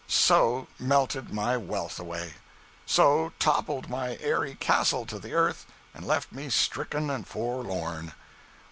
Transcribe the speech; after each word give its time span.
So 0.07 0.65
melted 0.79 1.31
my 1.31 1.57
wealth 1.57 1.99
away. 1.99 2.33
So 2.87 3.33
toppled 3.37 3.87
my 3.87 4.17
airy 4.19 4.55
castle 4.55 5.05
to 5.05 5.19
the 5.19 5.33
earth 5.33 5.67
and 5.93 6.07
left 6.07 6.31
me 6.31 6.49
stricken 6.49 7.11
and 7.11 7.27
forlorn. 7.27 8.13